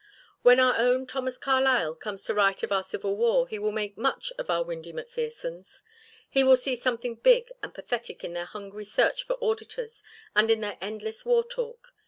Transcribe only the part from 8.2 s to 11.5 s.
in their hungry search for auditors and in their endless war